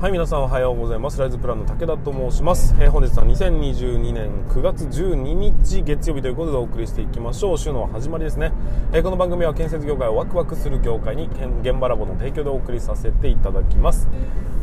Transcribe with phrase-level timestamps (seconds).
[0.00, 1.20] はい皆さんおはようございます。
[1.20, 7.58] ライズプランの武田と申します、えー、本日は2022年9月12日月曜日ということでお送りしていきましょう。
[7.58, 8.50] 週の始まりですね、
[8.94, 11.28] えー、この番組は建設業界をワクワクする業界に
[11.60, 14.08] 現場ラボの提供でお送りさせていただきます。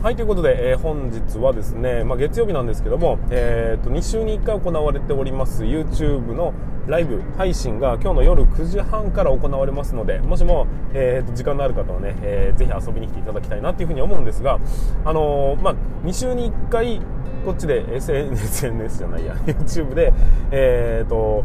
[0.04, 6.54] はいということで、えー、本日はですね、まあ、月曜日なんですけども、えーと、2週に1回行われております YouTube の
[6.86, 14.60] ライブ配信が今日の夜9時半から行われますのでもしも、えーと、時間のある方はね、えー、ぜひ遊びに来ていただきたいなというふうに思うんですが、
[15.04, 17.02] あのー、まあ、2週に1回
[17.44, 20.14] こっちで SNS じゃないや YouTube で、
[20.52, 21.44] えーと、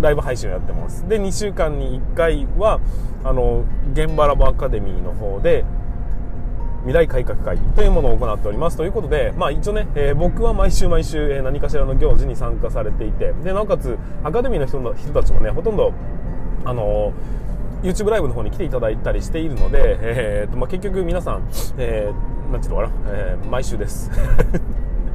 [0.00, 1.08] ライブ配信をやってます。
[1.08, 2.80] で2週間に1回は
[3.22, 5.64] あの現場ラボアカデミーの方で
[6.86, 15.92] 未来改革会というものを行っておりますということで、まあ、一応ね、えー、僕は毎週毎週、えー、何かしらの行事に参加されていてでなおかつアカデミーの人の人たちもねほとんど
[16.64, 24.08] あのー、YouTube ライブの方に来ていただいたりしているので、えーとまあ、結局皆さん、えー、なんていうのかな、えー、毎週です。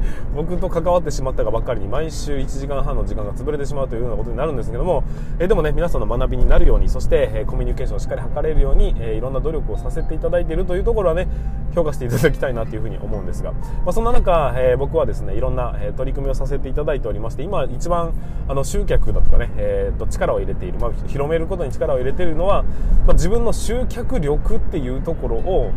[0.35, 5.03] 僕と関わってしまったがばっかりに毎週1時間半の時間が潰れてしまうというようなことになるんですけども、
[5.39, 11.27] えでもね皆さんの学びになるようにそして、えコミュニケーションをしっかり図れるように、えいろんな努力をさせていただいているというところはね
[11.73, 13.57] 評価していただきたいなというふうに思うんですが、ま
[13.87, 18.13] あ、そんな中、え僕はですねいろんな、え取り組みをさせていただいておりまして今一番
[18.47, 22.63] あの集客だとかね、えー、と力を入れている、まあ、広めることに力を入れているのは、
[23.05, 25.71] まあ、自分の集客力っていうところを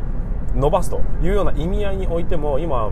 [0.54, 2.90] 伸ばすというような意味合いにおいても今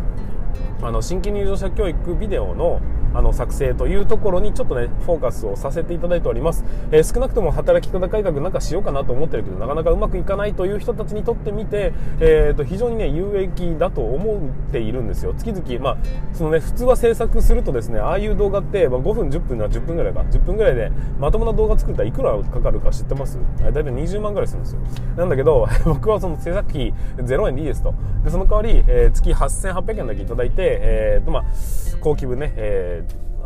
[0.82, 2.80] あの新規入場者教育ビデオの
[3.14, 15.34] あの作成というところにちょっとねフォーカスをさせていただいております、えー、少なくとも働き方改革なんかしようかなと思ってるけどなかなかうまくいかないという人たちにとってみて、えー、と非常にね有益だと思っているんですよ。
[15.34, 15.96] 月々まあ
[16.32, 20.20] そのね普通は制作するとですねああいう動画って、まあ、5分10分な10分ぐらいか。
[20.22, 23.38] 10分ぐらいでまともな動画作ったらいくらかかるか知ってます？
[23.60, 24.80] 大体20万ぐらいするんですよ。
[25.16, 27.94] なんだけど 僕はその制作費0円でいいですと。
[28.24, 31.44] でその代わり、えー、月8800円だけいただいて、えーとまあ、
[32.00, 33.01] 高級分ね、え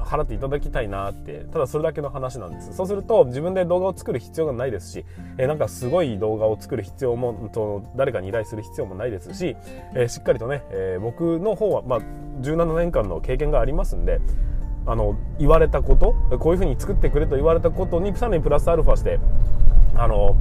[0.07, 2.75] 払っていただきたいなってただそれだけの話なんです。
[2.75, 5.05] そうすると自分で動画を作る必要がないですし、
[5.39, 9.57] えー、なんかすごい動画を作る必要もと誰かに依頼する必要もないですし、
[9.95, 12.01] えー、しっかりとね、えー、僕の方は、まあ、
[12.41, 14.21] 17年間の経験がありますんで
[14.87, 19.19] あの言われたことこういうふうに作ってくれと言われたことにさらにプラスアルファして
[19.97, 20.37] あの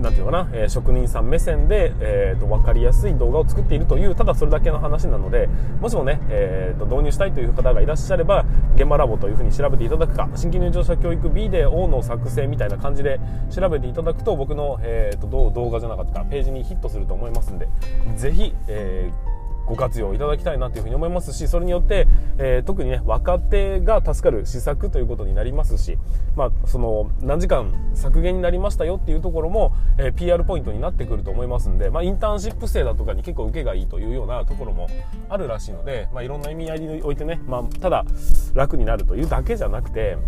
[0.00, 5.48] なんていうかな、え、職人さん目線で、えーと、分かりやすい動画を作っているというただそれだけの話なので
[5.80, 8.44] もしもね、えーと、導入したいという方がいらっしゃれば
[8.74, 13.20] 現場ラボというふうに調べていただくか新規入場者教育 B で O の作成みたいな感じで
[13.50, 17.68] 調べていただくと僕の、えーと、と動画じゃなかったページにヒットすると思いますんで
[18.16, 19.31] ぜひ、えー
[19.72, 22.06] ご活用いただきたいなというふうに思いますしそれによって、
[22.36, 25.96] えー、特にね若手が助かる施策ということになりますし、
[26.36, 34.88] まあ、その何時間削減になりましたよっていうところも、えー、PR ポイントになってくると思いますんで、まあ、インターンシップ生だとかに結構受けがいいというようなところも
[35.30, 38.04] あるらしいので、まあ、いろんな意味合いにおいてね、まあ、ただ
[38.52, 40.18] 楽になるというだけじゃなくて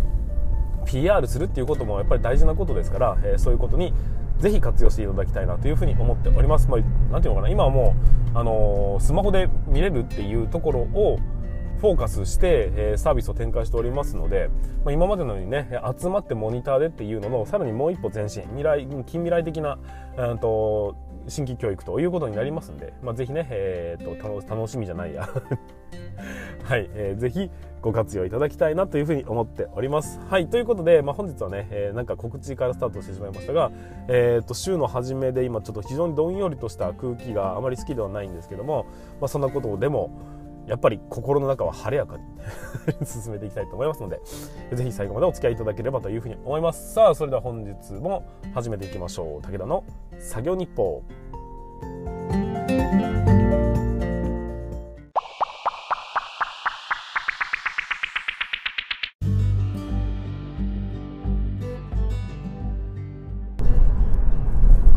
[0.85, 3.93] PR するっていうこともやっぱり大事なことですから、えー、そういうことに
[4.39, 6.69] ぜひ活用していただきたいなというふうに思っております。
[6.69, 6.79] まあ、
[7.11, 7.95] なんていうのかな、今はも
[8.33, 11.19] う、あのー、スマホで見れるっていうところを、
[11.79, 14.49] フォーカスして、えー、サービスを展開しておりますので、
[14.83, 15.69] まあ、今までのようにね
[15.99, 19.77] 集まってモニターでっていうののさらにもう一歩前進未来近未来的な、
[20.17, 20.95] うんと
[21.27, 25.27] 新規教育ということになりますんで、まあ、ぜひね、えーと、楽しみじゃないや
[26.65, 27.51] はい、えー、ぜひ
[27.83, 30.19] ご活用いただきたいなというふうに思っております。
[30.27, 33.71] はい、ということで、まあ、本日はね、えー、なんか告知からスタートしてしまいましたが、
[34.07, 38.87] えー、と週の初めで今ちょっと非常にどんよりとした空気があまり好きではないんですけども、
[39.21, 40.09] まあ、そんなことでも
[40.67, 42.23] やっぱり心の中は晴れやかに
[43.05, 44.19] 進めていきたいと思いますので、
[44.73, 46.93] ぜひ最後までお付き合いいただければというふうに思います。
[46.93, 48.23] さあ、それでは本日も
[48.55, 49.41] 始めていきましょう。
[49.43, 49.83] 武田の
[50.17, 51.03] 作業日報。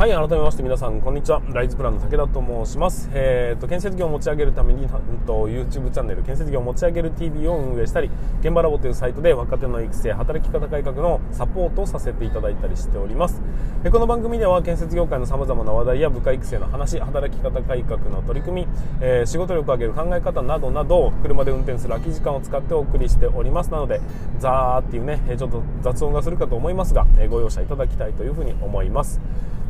[0.08, 1.42] い改めまして皆さんこんにちは。
[1.52, 3.10] ライズプランの武田と申します。
[3.12, 4.90] えー、と建設業を持ち上げるために、うん
[5.26, 8.10] と、YouTube チャンネル建設業を持ち上げる TV を運営したり
[8.40, 13.42] 現場ラボというサイトで若手の育成働き方改革のサポートをさせていただいたりしております。
[13.84, 18.68] えこの番組では建設業界の様々な話題や部下育成の話働き方改革の取り組み、
[19.02, 23.70] えー、仕事力を上げる考え方などなど車で運転する空き時間を使ってお送りしております。
[23.70, 24.00] なので
[24.38, 29.20] ザーっていうねちょっと雑音がするかと思いますがえご容赦いただきたいというふうに思います。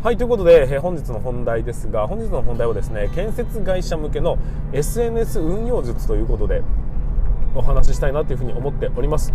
[0.00, 4.38] はいいうことで、え本日の本題ですが本日の本題はですね建設会社向けの
[4.74, 6.62] SNS 運用術ということで
[7.54, 9.32] お話ししたいなというふうに思っております、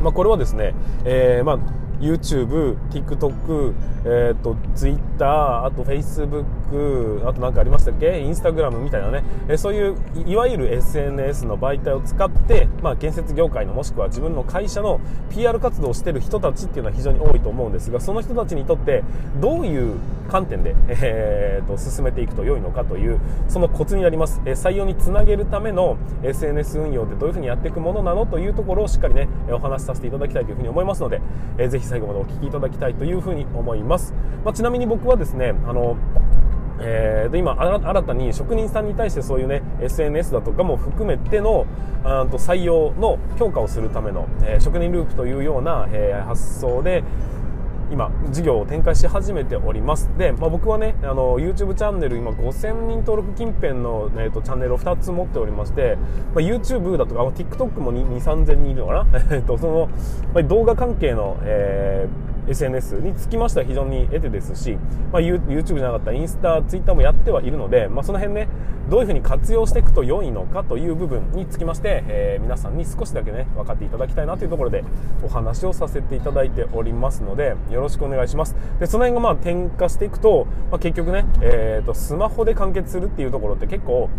[0.00, 0.74] まあ、これはですね、
[1.04, 1.58] えー、まあ
[2.02, 9.96] YouTube、TikTok、えーと、Twitter、あと Facebook、あと何かありましたっけ？Instagram みたいなね、えー、そういう
[10.26, 15.00] いわゆる SNS の媒体を使って、まあ、建設業界のもしくは自分の会社の
[15.30, 19.04] PR 活動をしている人たちっていうのは非常に多いと思うんですがその人たちにとって
[19.40, 19.98] どういう
[20.30, 28.26] 観点で、えーと、進めていくと良いのかというそのコツになります、えー、採用につなげるための SNS 運用ってどういうふうにやっていくものなの？
[28.26, 31.20] というところをしっかりねお話しさせていただきたいというふうに思いますので、
[31.58, 34.14] えー、ぜひ最後までお聞きいただきたいというふうに思います、
[34.46, 35.98] まあ、ちなみに僕はですねあの
[36.84, 41.64] えー、で今新たに職人さんに対してそういうね SNS だとかも含めての
[42.02, 47.04] あと採用の強化をするための、えー、職人ループというような、えー、発想で
[47.92, 50.10] 今事業を展開し始めております。
[50.16, 55.98] で、まあ、僕はねあの YouTube チャンネル今5000人登録近辺の、えーと、チャンネルを2つ持っておりまして、
[56.34, 59.42] まあ、YouTube だとか TikTok も2 3 0 0 0人いるのかな？
[59.58, 59.90] その、
[60.32, 64.76] まあ、動画関係の、えー SNS につきましては非常に得てですし、
[65.12, 68.48] まあ、YouTube じゃなかったらインスタ、ツイッターもやってはいるので、まあ、その辺ね、
[68.90, 74.84] どういうふうに活用していくと良いのかという部分につきまして、えー、皆さんに少しだけね、分かっていただきたいなというところで
[75.22, 78.56] お話をさせていただいておりますので、よろしくお願いします。
[78.80, 84.10] で、その辺がまあ転化していくと、まあ、結局ね、えーと、スマホで完結するっていうところって結構、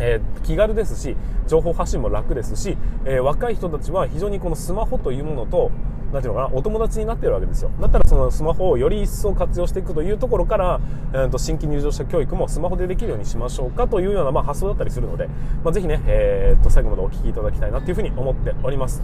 [0.00, 1.16] えー、気軽ですし
[1.46, 5.70] 情報発信も楽ですし、えー、若い人たちは非常にこのスマホというものと
[6.14, 7.72] なんていうのかな、お友達になってるわけですよ。
[7.80, 10.80] だったらそのスマホをより一層活用していくというところから、
[11.12, 15.26] えー、と新規入場者教育もスマホでできるようにしましょうかというような、まあ、発想だったりするので、
[15.64, 19.02] まあ、ぜひね、えー、と最後までお聞きいただきたいなというふうに思っております。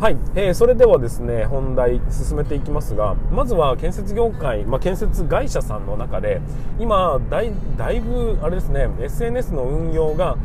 [0.00, 6.42] はい、えー、それではですね、本題進めていきますが、まずは建設業界、まあ、建設会社さんの中で、
[6.78, 10.36] 今だい、だいぶ、あれですね、SNS の運用が、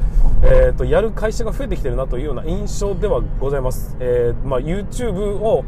[0.43, 3.95] えー、とやる会社が増えてきてるなというような印象ではございます。
[3.99, 5.63] えーまあ、YouTube を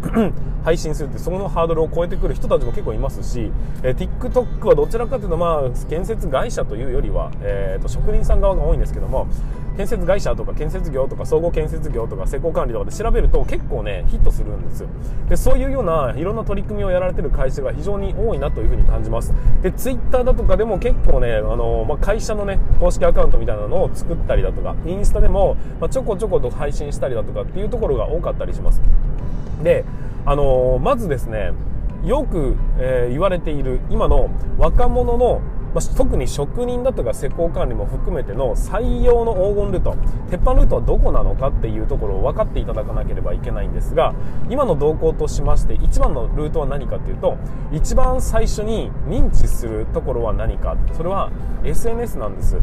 [0.63, 3.51] 配信するってそのハードルを超えてくる人たちも結構いますし、
[3.83, 9.27] えー、TikTok はどちらかというと、まあ、建設会社というよりは、えーと、職人さん側が多いんですけども
[9.77, 14.89] 建設会社とか建設業とか総合建設業とか施工管理とかで調べると結構ねヒットするんですよ。
[15.29, 19.33] でそういうようないろんな取り組みをやられてる会社が非常に多いなというふうに感じます。
[19.61, 28.81] で Twitter だとかでも結構ねあの、まあ、会社のね公式アカウントみたいなのを作ったりだとかインスタでも、まあ、ちょこちょこと配信したりだとかっていうところが多かったりします。
[29.61, 29.85] で
[30.27, 31.53] あのまずですね
[32.03, 35.41] よく、えー、言われている今の若者の
[35.73, 39.95] まあ、特に職人だとか施工管理も含めての採用の黄金ルート
[40.31, 44.15] 鉄板ルートはどこなのかっていうところを分かっていただかなければいけないんですが
[44.49, 47.37] 今の動向としまして一番のルートは何かっていうと
[47.71, 50.77] 一番最初に認知するところは何か。
[50.95, 51.31] それは
[51.63, 52.57] SNS なんです。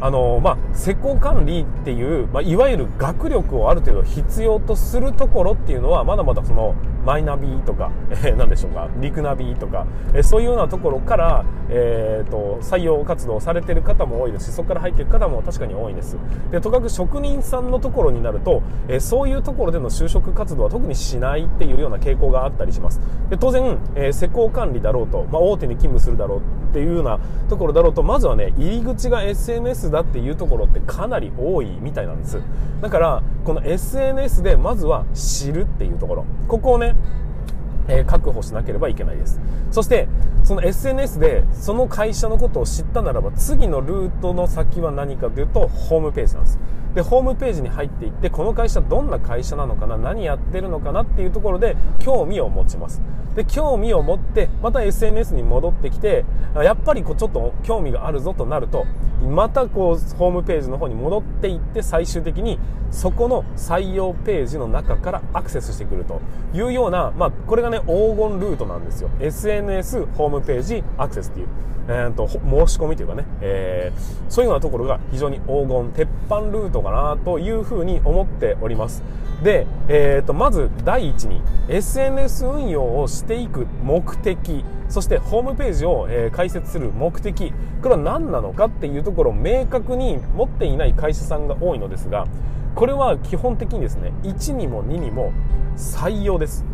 [0.00, 6.74] あのまあ、施工管理っていう、まあ、いわゆる学力をある程度必要とするところっていうのはまだまだその
[7.04, 16.16] マイナビとか、 えー、何でしょうか陸ナビとか、えー、そういうようなところから、えーと、採用活動されてる方も多いですしそこから入っていく方も確かに多いです。
[16.50, 23.00] でとかく職人さんのところになると、えー、そういうところでの就職活動は特にしないっていうような傾向があったりします。
[23.28, 26.40] で当然、えー、施工管理だろうと、まあ、大手に勤務するだろうっ
[26.72, 32.40] ていうようなところだろうとまずはね入り口が SNS だっていうところってかなり多いみたいなんです。
[32.80, 36.26] だからこの SNS でまずは知るっていうところ。
[36.48, 36.94] ここをね
[37.88, 39.40] え、確保しなければいけないです。
[39.70, 40.08] そして
[40.42, 46.58] その SNS でその会社のことを知ったならば次のルートの先は何かというとホームページなんです。
[46.94, 53.02] でホームページに入っていってこの会社どんな会社なのかな何やってるのかなっていうところで興味を持ちます。
[53.34, 56.24] で興味を持ってまた SNS に戻ってきて
[56.54, 58.86] やっぱりこうちょっと興味があるぞとなると
[59.28, 62.60] またこうホームページの方に戻っていって最終的に
[62.92, 66.20] そこの採用ページの中からアクセスしてくると。
[66.52, 69.10] いうような、まあ、これがね黄金ルートなんですよ。
[69.20, 71.48] SNS ホームページアクセスっていう。
[71.86, 79.02] えーと、申し込みというかね、えー、そういうようなところが非常に黄金、鉄板ルートかなというふうに思っております。
[79.42, 92.26] で、えーと、まず第一に SNS 運用をしていく目的、そしてホームページを、えー、開設する目的、これは何なのかっていうところを明確に持っていない会社さんが多いのですが、
[92.74, 95.32] これは基本的にですね、1にも2にも
[95.76, 96.64] 採用です。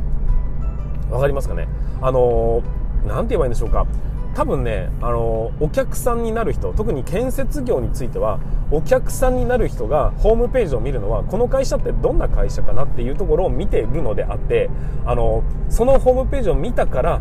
[1.10, 1.66] わかりますかね？
[2.00, 3.86] あのー、て言えばいいんでしょうか？
[4.34, 8.38] 多分ね、あのお客さんになる人特に建設業については
[8.70, 14.70] お客さんになる人がホームページを見るのはこの会社ってどんな会社かなっていうところを見ているのであって
[15.04, 17.20] あのそのホームページを見たから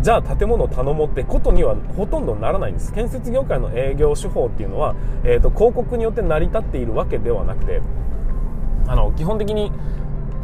[0.00, 2.92] じゃあ建物を頼もうってことにはほとんどならないんです。
[2.92, 4.94] 建設業界の営業手法っていうのは、
[5.24, 7.80] えーと、広告によって成り立っているわけではなくて
[8.88, 9.72] あの基本的に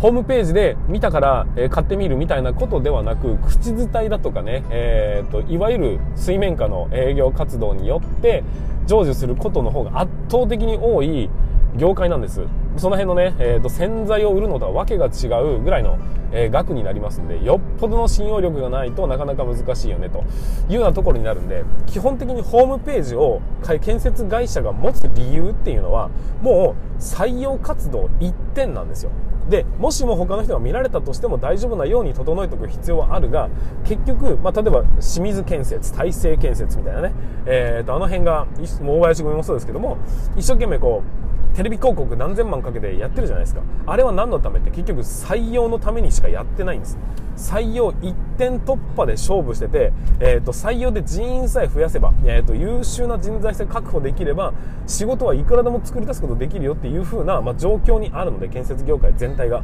[0.02, 8.42] ホームページで見たから、え、買ってみるみたいなことではなく口伝いだとかね、えーと、いわゆる水面下の営業活動によって
[8.88, 11.30] 成就することの方が圧倒的に多い
[11.76, 12.40] 業界なんです。
[12.76, 15.26] その辺のね、えーと、洗剤を売るのとはわけが違
[15.56, 15.98] うぐらいの、
[16.32, 20.24] えー、額になりますんでよっぽどの信用力がないとなかなか難しいよねと。
[20.68, 23.40] いうようなところになるんで基本的にホームページを
[23.80, 26.10] 建設会社が持つ理由っていうのは
[26.40, 29.10] もう採用活動一点なんですよ。
[29.48, 33.48] でもしも他の人が見られたとしても大丈夫なように整えておく必要はあるが
[33.84, 37.12] 結局、まあ、例えば清水建設大成建設みたいなね、
[37.46, 38.46] えーと、あの辺が
[38.80, 39.98] 大林組もそうですけども
[40.36, 41.22] 一生懸命こう
[41.54, 43.62] テレビ広告何千万かけてやってるじゃないですか。
[43.86, 46.98] あれは何のためって結局採用のためにしかやってないんです。
[47.36, 54.52] 採用一点突破で勝負してて、えーと、採用で人員さえ増やせば、えーと、優秀な人材性確保できれば
[54.86, 59.62] 仕事はいくらでも作り出すことできるよっていう風な、まあ、状況にあるので建設業界全体が。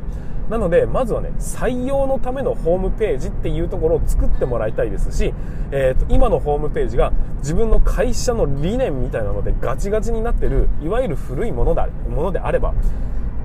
[0.48, 5.34] なのでまずはね採用のためのホームページっていうところを作ってもらいたいですし、
[5.70, 12.72] えーと、今のホームページが自分の会社の理念みたいなのでガチガチになってるいわゆる古いものだものであれば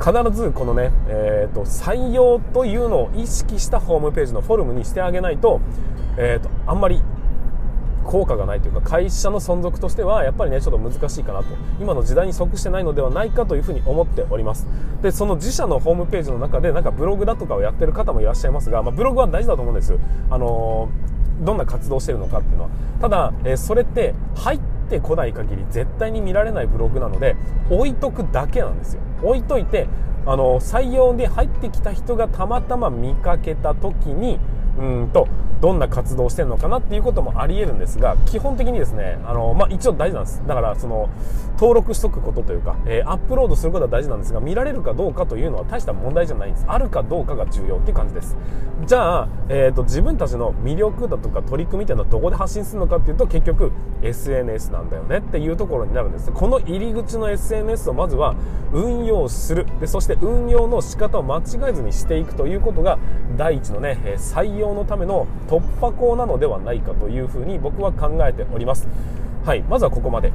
[0.03, 5.61] 必ずこのね、えーと、採用というのを意識したホームページのフォルムにしてあげないと,、
[6.17, 7.01] えーと、あんまり
[8.03, 11.45] 効果がないというか会社の存続としてはやっぱりねちょっと難しいかなと。
[11.79, 14.67] 今の時代に即してないのではないかというふうに思っております。
[15.01, 19.97] でその自社のホームページの中でなんかブログだとかをやってる方もいらっしゃいますが、まあ、ブログは大事だと思うんです。
[20.29, 22.69] あのー、どんな活動してるのかっていうのは。
[22.99, 27.37] ただ、えー、それって入ってこない限り絶対に見られないブログなので
[27.69, 29.01] 置いとくだけなんですよ。
[29.23, 29.87] 置いといて
[30.25, 34.39] あの採用で入ってきた人がたまたま見かけた時に
[34.77, 35.27] うんと
[35.63, 40.43] どんな活動をしてるのかなっていうこともあり得るんですが基本的にですねあの、まあ、一応大事なんです。
[40.45, 41.09] だからその
[41.53, 46.65] 登録しとくことというか、えー、アップロードすることは大事なんですが見られるかどうかというのは大した問題じゃないんです。
[46.67, 48.35] あるかどうかが重要っていう感じです。
[48.85, 56.29] じゃあ、えーと、自分たちの魅力だとか取り組みっていうのはどこで発信するのかっていうと結局 SNS なんだよねっていうところになるんです。
[56.33, 58.35] この入り口の SNS をまずは
[58.73, 59.65] 運用する。
[59.79, 62.97] でそして運用の仕方を間違えずにしていくということが
[63.37, 68.87] 第一のね採用のための突破口なのではないかというふうに僕は考えております。
[69.45, 70.31] はいまずはここまで。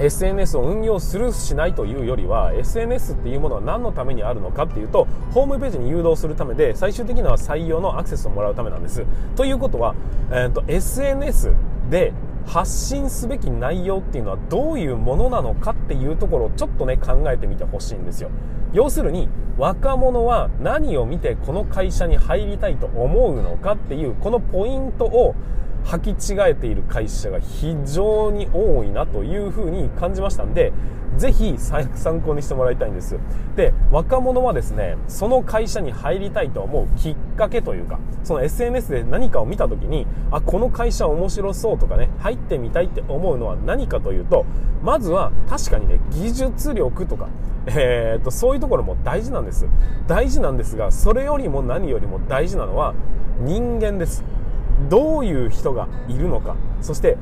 [0.00, 9.04] SNS を運用するしないというよりは SNS っていうものは何のためにあるのかっていうとホームページに誘導するためで最終的には採用のアクセスをもらうためなんです。
[9.34, 9.94] ということは、
[10.30, 11.52] えーと、SNS
[11.90, 12.12] で
[12.48, 18.30] 発信すべき内容っていうのはどういうものなのかっていうところをちょっとね考えてみてほしいんですよ。
[18.72, 19.28] 要するに
[19.58, 25.34] 若者は何を見てこの会社に入りたいと思うのかっていうこのポイントを
[25.84, 30.72] 履き違えている会社が非常に多いなというふうに感じましたんで
[31.16, 33.18] ぜひ参考にしてもらいたいんです。
[33.56, 44.46] で若者はですねその会社に入りたいと思うきっかけというかその SNS で何かを見た時にあこの会社面白そうとかね入ってみたいって思うのは何かというと
[44.82, 47.28] まずは確かにね技術力とか
[47.66, 49.66] えー、っとそういうところも大事なんです。
[50.06, 52.94] 大事なんですがそれよりも何よりも大事なのは
[53.40, 54.24] 人間です。
[54.88, 57.16] どういう人がいるのかそして、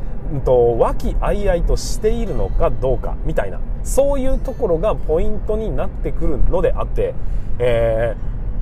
[0.44, 7.14] 和気あいあいとしているのかどうかみたいなそういうところがポイントになってくるのであって、
[7.58, 8.16] え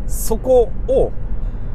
[0.07, 1.13] ー、そこを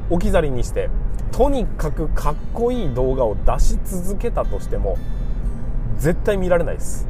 [0.09, 0.89] 置き去りにして
[1.31, 4.97] とにかくかっこいい動画を出し続けたとしても
[5.97, 7.07] 絶対見られないです。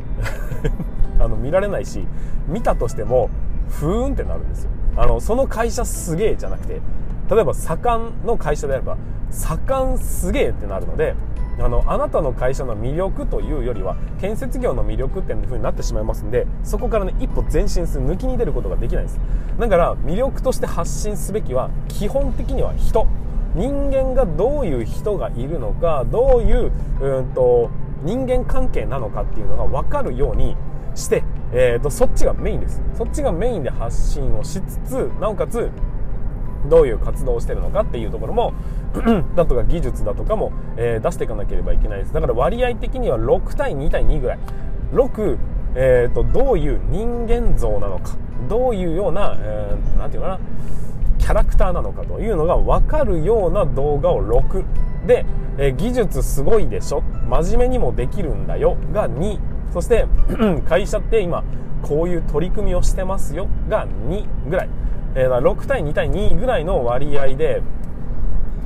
[1.19, 2.07] あの見られないし
[2.47, 3.29] 見たとしても
[3.69, 4.71] ふーんってなるんですよ。
[4.97, 6.81] あのその会社すげえじゃなくて
[7.29, 8.97] 例えば左官の会社であれば
[9.31, 11.15] 左官すげえってなるので
[11.59, 19.19] あのあなたの会社の魅力というよりは建設業の魅力っていう風になってしまいますんでそこからね一歩前進する抜きに出ることができないです。
[19.59, 23.07] だから魅力として発信すべきは基本的には人。
[23.55, 26.71] 人間がどういう人がいるのかどういう
[27.01, 27.71] うんと
[28.03, 30.55] 人間関係なのかっていうのが分かるように
[30.93, 32.79] して、えーとそっちがメインです。
[32.95, 35.71] そっちがメインで発信をしつつなおかつ
[36.67, 38.53] どういう活動をしてるのかっていうところも
[39.35, 42.13] だとか技術だとかも、えー、出していかなければいけないです。
[42.13, 44.39] だから割合的には6対2対2ぐらい。
[44.93, 45.37] 6、
[45.75, 48.17] えーと、どういう人間像なのか。
[48.49, 50.39] どういうような何、えー、て言うかな。
[51.19, 54.65] キャラクターなのかというのが分かるような動画を6
[55.05, 55.25] で、
[55.57, 57.03] えー、技術すごいでしょ。
[57.29, 58.77] 真面目にもできるんだよ。
[58.93, 59.39] が2
[59.71, 60.07] そして
[60.67, 61.43] 会社って今
[61.83, 63.47] こういう取り組みをしてますよ。
[63.69, 64.69] が2ぐらい。
[65.15, 67.61] えー、6対2対2ぐらいの割合で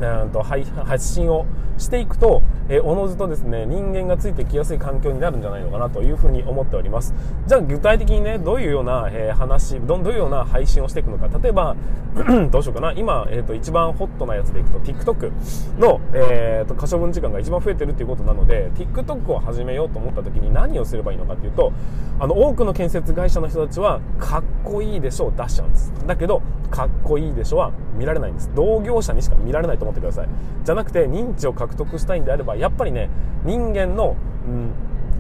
[0.02, 1.46] うんと発信を
[1.78, 7.14] していくと、え、おのずとですね人間がついてきやすい環境になるんじゃないのかなというふうに思っております。
[7.48, 11.28] じゃあ具体的にねどういうような、え、話どういうような配信をしていくのか。
[11.40, 11.76] 例えば
[12.52, 12.94] どうしようかな。
[12.94, 15.32] 今、えーと、一番ホットなやつでいくと TikTok
[15.80, 21.74] の、えーと、可処分時間が一番増えてるということなので TikTok を始めようと思った時に何をすればいいのかっていうと
[22.20, 25.92] あの多くの建設会社の人たちはかっこいいでしょう出しちゃうんです。
[26.06, 28.52] だけどかっこいいでしょは見られないんです。
[28.56, 30.28] 同業者にしか見られないと思うってください。
[30.64, 33.10] じゃなくて認知を獲得したいんであればやっぱりね
[33.46, 34.18] 人間の、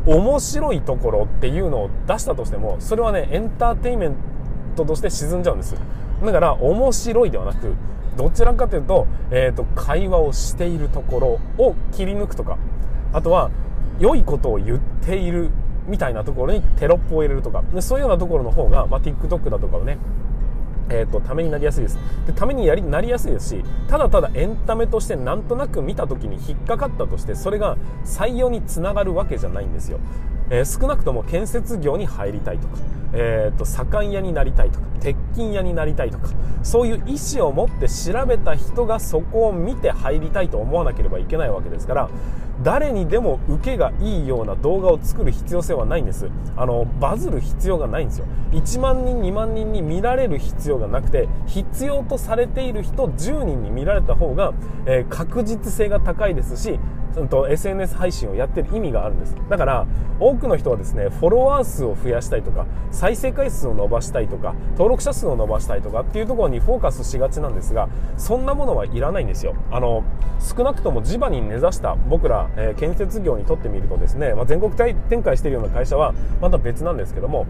[0.07, 4.15] うん、面白いところっていうのを出したとしてもそれはねエンターテインメン
[4.75, 5.75] トとして沈んじゃうんです。
[6.23, 7.73] だから面白いではなく
[8.17, 12.57] どちらかというと,、えーと、会話をしているところを切り抜くとか
[13.11, 13.49] あとは
[13.99, 15.49] 良いことを言っている
[15.87, 19.97] みたいなところにテロップを入れるとかでそういうようなところの方が、まあ、TikTok だとかをね
[20.89, 21.97] えーと、ためになりやすいです。
[22.25, 29.99] でためにやりなりやすいですしただただエンタメとしてなんとなく見た時に引っかかったとしてそれが採用につながるわけじゃないんですよ、
[30.49, 32.77] えー、少なくとも建設業に入りたいとか、
[33.13, 36.29] えーと、左官屋になりたいとか鉄筋屋になりたいとか
[36.63, 42.09] そういう意思を持って調べた人がそこを見て入りたいと思わなければいけないわけですから
[42.61, 46.29] 誰にでも受けがいいような動画を作る必要性はないんです。
[46.55, 48.25] あのバズる必要がないんですよ。
[48.51, 54.53] 1万人2万人に見られる必要がなくて必要とされている人10人に見られた方が、
[54.85, 56.79] えー、確実性が高いですし
[57.13, 59.35] と SNS 配信をやってる意味があるんです。
[59.49, 59.85] だから
[60.19, 69.55] 多くの人はですねフォロワー数を増やしたいとか再生回数を伸ばしたいとか登録者数を伸ばしたいとかっていうところにフォーカスしがちなんですがそんなものはいらないんですよ。
[69.71, 70.03] あの
[70.39, 77.45] 少なくとも地場に根ざした僕ら、えー、建設業にとってみるとですね、まあ、全国展開しているような会社はまた別なんですけども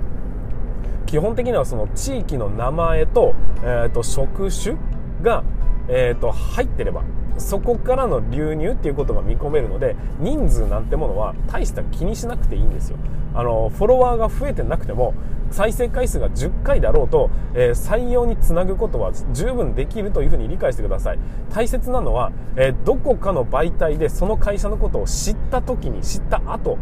[1.06, 4.76] 基本的にはその地域の名前と,、えーと、職種
[5.22, 5.44] が、
[5.88, 7.04] えーと入ってれば
[7.38, 12.98] そこからの流入っていうことが見込めるので人数なんてものは大した気にしなくていいんですよ。
[13.36, 15.14] あのフォロワーが増えてなくても
[15.50, 21.20] 再生回数が10回だろうと、えー、採用につなぐことは十分できるというふうに理解してください。
[21.52, 26.78] 大切なのは、えー、どこかの媒体でその会社のことを知った時に知った後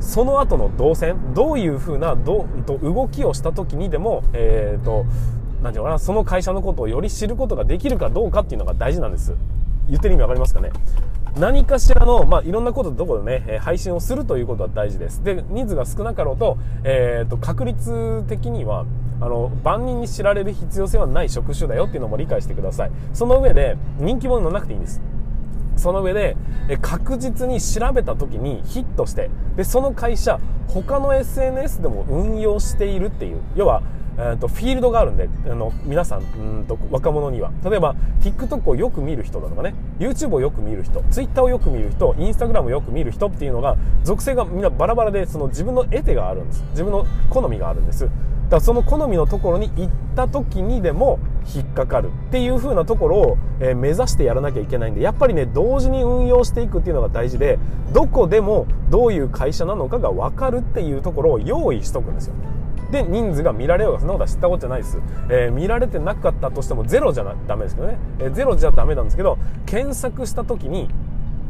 [0.00, 5.04] その後の動線どういうふうなど動きをした時にでも、えーと、
[5.62, 9.34] なんていうかなその会社のことをより知ることができるかどうかっていうのが大事なんです。
[9.88, 10.70] 言ってる意味わかりますかね？
[11.38, 15.22] 何かしらの、まあ、いろんなことどこでね、配信をするということは大事です。
[15.22, 18.86] で、人数が少なかろうと、えっ、ー、と、確率的には、
[19.20, 22.90] あの、万人に知られる必要性はない職種だよっていうのも理解してください。
[23.12, 25.02] その上で、人気者にならなくていいんです。
[25.76, 26.38] その上で、
[26.80, 33.82] 確実に調べた時にヒットして、で、その会社、他の SNS でも運用しているっていう、要は、
[34.18, 37.50] えーと、フィールドがあるんであの皆さんうんと若者には。
[37.64, 39.74] 例えば TikTok をよく見る人だとかね。
[39.98, 41.02] YouTube をよく見る人。
[41.10, 42.12] Twitter をよく見る人。
[42.14, 46.64] Instagram をよく見る人っていうのが属性がみんなバラバラでその自分の得手があるんです。
[46.70, 48.04] 自分の好みがあるんです。
[48.04, 51.18] だからその好みのところに行った時にでも
[51.52, 57.58] 引っかかるっていう風なところを、え、目指してやらなきゃいけないんでやっぱりね同時に運用していくっていうのが大事で
[57.92, 62.34] どこでもどういう会社なのかが分かるっていうところを用意しとくんですよ。
[62.90, 70.88] で人数が見られようがそんなことは知ったことじゃないです、えー、見られてなかったとしてもゼロじゃダメですけどね、えー、ゼロじゃダメなんですけど検索した時に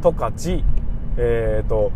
[0.01, 0.63] 十勝
[1.19, 1.91] えーと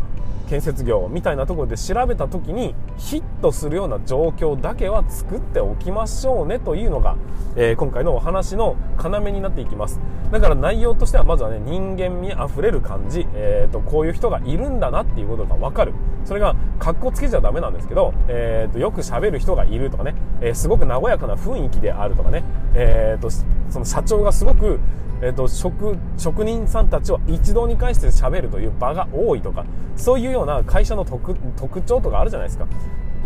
[0.49, 7.15] 建設業みたいなところで調べた時にヒットするような状況だけは作っておきましょうねというのが、
[7.55, 10.01] えー、今回のお話の要になっていきます。
[10.29, 15.93] だから内容としてはまずはね人間味あふれる感じ、えーと、こういう人がいるんだなっていうことが分かる。
[16.25, 24.79] それがかっこつけちゃダメなんですけど、えーと、よく喋る人がいるとかね、えー、すごく和やかな雰囲気であるとかね、えー、とその社長がすごく
[25.21, 31.35] えーと、職職人さんたちを一堂に会して喋るという場が多いとかそういうような会社の特
[31.81, 32.67] 徴とかあるじゃないですか。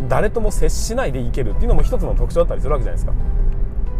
[0.09, 3.13] 誰とも接しないでいけるっていうのも一つの特徴だったりするわけじゃないですか。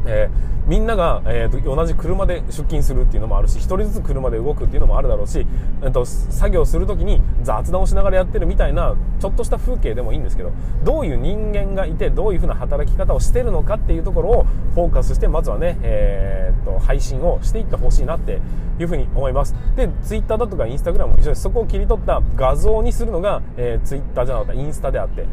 [0.05, 5.45] えー、みんなが、えー、同じ車で出勤するっていうのもあるし1人ずつ車で動くっていうのもあるだろうし、
[5.81, 10.51] えーと、作業する時に雑談をしながらやってるみたいなちょっとした風景でもいいんですけど
[10.83, 18.39] どういう人間がいてどういう風な働き方をしてるのかっていうところをフォーカスしてまずはね、えーと、配信をしていってほしいなって
[18.79, 19.55] いう風に思います。
[19.75, 21.41] で Twitter だとか Instagram も一緒です。
[21.43, 25.25] そこを切り取った画像にするのが、えー、Twitter じゃなかったインスタであって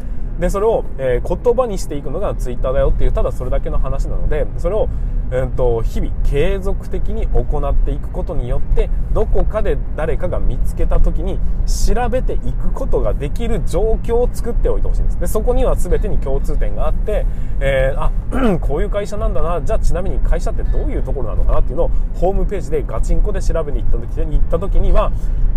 [0.43, 4.89] でそれを、えー、言葉にしていくのがツイッターだよっていうただそれだけの話なのでそれを、
[5.31, 11.39] えーと、日々継続的に行っていくことによってどこかで誰かが見つけた時に
[11.87, 15.21] 調べていくことができる状況を作っておいてほしいんです。
[15.21, 17.25] でそこには全てに共通点があって、
[17.61, 18.11] えー、あ
[18.59, 25.13] こういう会社なんだなじゃあちなみに会社ってどういうところなのかなっていうのをホームページでガチンコで調べに行った時に行った時には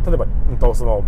[0.06, 1.04] 例えば、うんと、その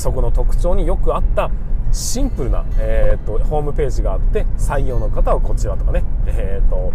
[0.00, 1.50] そこの特徴によくあった
[1.92, 6.92] シンプルな、えーと、ホームページがあって採用の方はこちらとかね、えーと、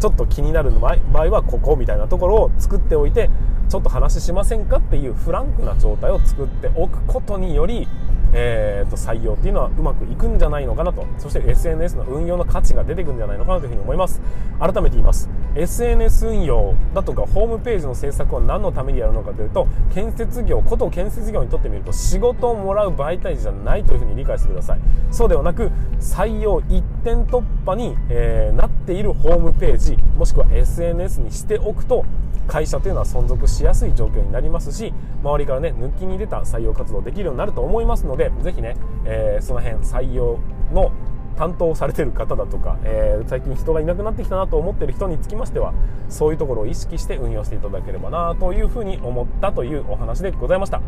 [0.00, 3.30] ちょっと気になる場合はここみたいなところを作っておいて
[3.68, 7.86] ちょっと話しませんかっていうフランクな状態を作っておくことにより
[8.32, 11.06] えーと、採用っていうのはうまくいくんじゃないのかなと。
[11.18, 14.20] そして SNS の運用の価値が出てくるんじゃないのかなというふうに思います。
[14.58, 15.28] 改めて言います。
[15.54, 24.80] SNS 運用だとかホームページの制作は何のためにやるのかというと建設業こと建設業にとってみると仕事をもらう媒体じゃないというふうに理解してください。
[25.10, 32.04] そうではなく採用一点突破に、えー、なっているホームページもしくは SNS にしておくと
[32.48, 40.40] 会社というのは存続しやすい状況になりますし周りからね抜きに出た採用活動できるようになると思いますのでぜひね、えー、その辺採用
[40.72, 40.90] の
[41.38, 45.72] 担当されてる方だとか、えー、最近人がいなくなってきたなと思ってる人につきましては
[46.08, 50.82] そういうところを意識して運用していただければなというふうに思ったというお話でございました。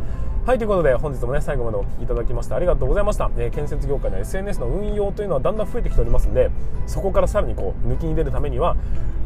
[0.46, 6.50] はいということで本日もね最後までお聴きいただきましてありがとうございました、えー、建設業界の SNS の運用というのはだんだん増えてきておりますんで
[6.86, 8.74] そこからさらにこう抜きに出るためには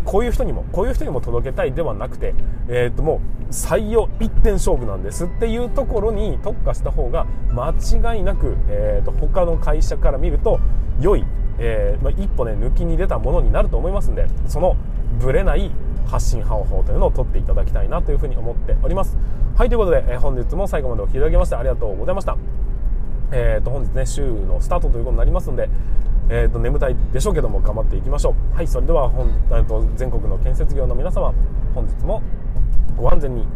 [0.04, 2.34] こういう人にもこういう人にも届けたいではなくて、
[2.68, 10.60] えー、ともう採用一点勝負なんですっていうところに特化した方が間違いなく、えー、と他の会社から見ると
[11.00, 11.24] 良い、
[11.58, 14.76] えーまあ、一歩ね抜きに出たものになると思いますんでその
[15.20, 15.70] ぶれない
[16.06, 19.16] 発信方法というのを取っていただきたいなというふうに思っております。
[19.56, 22.36] はいということで、えー、本日も最後までお聴きいただきましてありがとうございました。
[23.32, 25.68] えー、と本日ね週のスタートということになりますので、
[26.28, 28.56] えー、と眠たいでしょうけども頑張っていきましょう。
[28.56, 31.32] はいそれでは本、えー、と全国の建設業の皆様
[31.74, 32.22] 本日も
[32.96, 33.46] ご安全に。